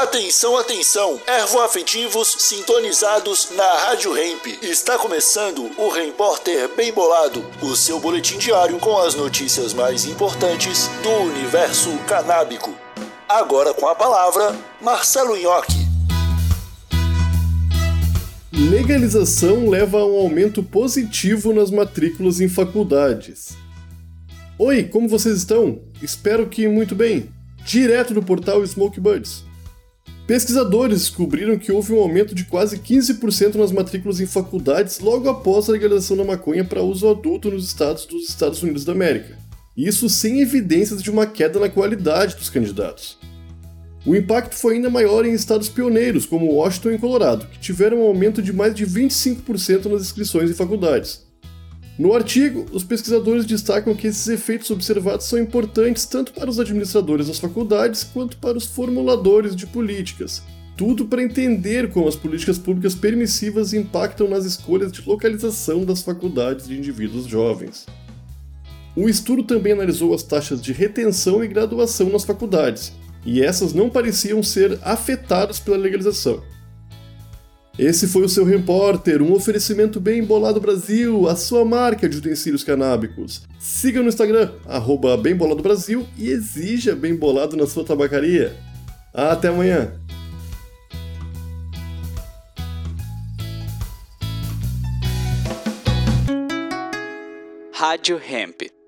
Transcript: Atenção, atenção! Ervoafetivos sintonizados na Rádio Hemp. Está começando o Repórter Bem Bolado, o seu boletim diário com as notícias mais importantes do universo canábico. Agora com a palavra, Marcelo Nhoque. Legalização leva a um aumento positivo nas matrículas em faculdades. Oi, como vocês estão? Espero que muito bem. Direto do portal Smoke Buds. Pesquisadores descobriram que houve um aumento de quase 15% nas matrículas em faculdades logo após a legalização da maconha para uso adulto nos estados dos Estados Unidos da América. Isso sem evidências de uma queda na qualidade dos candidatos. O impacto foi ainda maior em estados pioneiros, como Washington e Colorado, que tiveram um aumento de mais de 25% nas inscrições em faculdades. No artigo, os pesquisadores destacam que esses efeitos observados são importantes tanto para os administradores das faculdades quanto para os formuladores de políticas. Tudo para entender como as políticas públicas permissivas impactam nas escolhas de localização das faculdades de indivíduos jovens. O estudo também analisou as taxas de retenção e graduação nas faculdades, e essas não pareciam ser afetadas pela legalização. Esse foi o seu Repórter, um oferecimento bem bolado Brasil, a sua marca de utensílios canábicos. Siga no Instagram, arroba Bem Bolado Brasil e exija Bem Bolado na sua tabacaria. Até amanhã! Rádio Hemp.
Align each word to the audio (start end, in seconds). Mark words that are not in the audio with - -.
Atenção, 0.00 0.56
atenção! 0.56 1.20
Ervoafetivos 1.26 2.34
sintonizados 2.38 3.50
na 3.54 3.70
Rádio 3.80 4.16
Hemp. 4.16 4.46
Está 4.62 4.96
começando 4.96 5.70
o 5.76 5.90
Repórter 5.90 6.74
Bem 6.74 6.90
Bolado, 6.90 7.44
o 7.60 7.76
seu 7.76 8.00
boletim 8.00 8.38
diário 8.38 8.78
com 8.78 8.96
as 8.96 9.14
notícias 9.14 9.74
mais 9.74 10.06
importantes 10.06 10.88
do 11.02 11.10
universo 11.10 11.90
canábico. 12.08 12.74
Agora 13.28 13.74
com 13.74 13.86
a 13.86 13.94
palavra, 13.94 14.56
Marcelo 14.80 15.36
Nhoque. 15.36 15.86
Legalização 18.50 19.68
leva 19.68 19.98
a 19.98 20.06
um 20.06 20.16
aumento 20.16 20.62
positivo 20.62 21.52
nas 21.52 21.70
matrículas 21.70 22.40
em 22.40 22.48
faculdades. 22.48 23.50
Oi, 24.58 24.82
como 24.84 25.06
vocês 25.06 25.36
estão? 25.36 25.82
Espero 26.00 26.48
que 26.48 26.66
muito 26.66 26.94
bem. 26.94 27.30
Direto 27.66 28.14
do 28.14 28.22
portal 28.22 28.66
Smoke 28.66 28.98
Buds. 28.98 29.49
Pesquisadores 30.30 31.00
descobriram 31.00 31.58
que 31.58 31.72
houve 31.72 31.92
um 31.92 31.98
aumento 31.98 32.36
de 32.36 32.44
quase 32.44 32.78
15% 32.78 33.56
nas 33.56 33.72
matrículas 33.72 34.20
em 34.20 34.26
faculdades 34.26 35.00
logo 35.00 35.28
após 35.28 35.68
a 35.68 35.72
legalização 35.72 36.16
da 36.16 36.22
maconha 36.22 36.64
para 36.64 36.84
uso 36.84 37.08
adulto 37.08 37.50
nos 37.50 37.66
estados 37.66 38.06
dos 38.06 38.28
Estados 38.28 38.62
Unidos 38.62 38.84
da 38.84 38.92
América. 38.92 39.36
Isso 39.76 40.08
sem 40.08 40.40
evidências 40.40 41.02
de 41.02 41.10
uma 41.10 41.26
queda 41.26 41.58
na 41.58 41.68
qualidade 41.68 42.36
dos 42.36 42.48
candidatos. 42.48 43.18
O 44.06 44.14
impacto 44.14 44.54
foi 44.54 44.76
ainda 44.76 44.88
maior 44.88 45.26
em 45.26 45.32
estados 45.32 45.68
pioneiros, 45.68 46.26
como 46.26 46.52
Washington 46.52 46.92
e 46.92 46.98
Colorado, 46.98 47.48
que 47.48 47.58
tiveram 47.58 47.98
um 47.98 48.06
aumento 48.06 48.40
de 48.40 48.52
mais 48.52 48.72
de 48.72 48.86
25% 48.86 49.86
nas 49.86 50.02
inscrições 50.02 50.48
em 50.48 50.54
faculdades. 50.54 51.26
No 52.00 52.14
artigo, 52.14 52.64
os 52.72 52.82
pesquisadores 52.82 53.44
destacam 53.44 53.94
que 53.94 54.06
esses 54.06 54.26
efeitos 54.26 54.70
observados 54.70 55.26
são 55.26 55.38
importantes 55.38 56.06
tanto 56.06 56.32
para 56.32 56.48
os 56.48 56.58
administradores 56.58 57.28
das 57.28 57.38
faculdades 57.38 58.02
quanto 58.04 58.38
para 58.38 58.56
os 58.56 58.64
formuladores 58.64 59.54
de 59.54 59.66
políticas. 59.66 60.42
Tudo 60.78 61.04
para 61.04 61.22
entender 61.22 61.90
como 61.90 62.08
as 62.08 62.16
políticas 62.16 62.56
públicas 62.56 62.94
permissivas 62.94 63.74
impactam 63.74 64.30
nas 64.30 64.46
escolhas 64.46 64.90
de 64.90 65.06
localização 65.06 65.84
das 65.84 66.00
faculdades 66.00 66.66
de 66.66 66.78
indivíduos 66.78 67.26
jovens. 67.26 67.84
O 68.96 69.06
estudo 69.06 69.42
também 69.42 69.74
analisou 69.74 70.14
as 70.14 70.22
taxas 70.22 70.62
de 70.62 70.72
retenção 70.72 71.44
e 71.44 71.48
graduação 71.48 72.08
nas 72.08 72.24
faculdades, 72.24 72.94
e 73.26 73.42
essas 73.42 73.74
não 73.74 73.90
pareciam 73.90 74.42
ser 74.42 74.78
afetadas 74.82 75.60
pela 75.60 75.76
legalização. 75.76 76.42
Esse 77.80 78.06
foi 78.06 78.22
o 78.22 78.28
seu 78.28 78.44
Repórter, 78.44 79.22
um 79.22 79.32
oferecimento 79.32 79.98
bem 79.98 80.22
bolado 80.22 80.60
Brasil, 80.60 81.26
a 81.26 81.34
sua 81.34 81.64
marca 81.64 82.06
de 82.06 82.18
utensílios 82.18 82.62
canábicos. 82.62 83.40
Siga 83.58 84.02
no 84.02 84.08
Instagram, 84.10 84.52
arroba 84.66 85.16
Bem 85.16 85.34
Bolado 85.34 85.62
Brasil 85.62 86.06
e 86.14 86.28
exija 86.28 86.94
Bem 86.94 87.16
Bolado 87.16 87.56
na 87.56 87.66
sua 87.66 87.82
tabacaria. 87.82 88.54
Até 89.14 89.48
amanhã! 89.48 89.94
Rádio 97.72 98.20
Hemp. 98.30 98.79